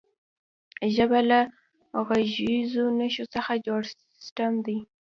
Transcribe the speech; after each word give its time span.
ژبه 0.95 1.19
له 1.29 1.39
غږیزو 2.07 2.85
نښو 2.97 3.25
څخه 3.33 3.51
جوړ 3.65 3.81
سیستم 4.15 4.53
دی. 4.65 4.77